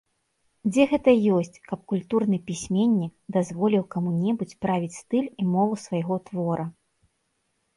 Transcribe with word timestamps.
Дзе 0.71 0.83
гэта 0.91 1.11
ёсць, 1.39 1.59
каб 1.71 1.79
культурны 1.91 2.39
пісьменнік 2.47 3.13
дазволіў 3.37 3.83
каму-небудзь 3.93 4.57
правіць 4.67 4.97
стыль 5.01 5.29
і 5.45 5.49
мову 5.53 5.73
свайго 5.85 6.15
твора? 6.31 6.65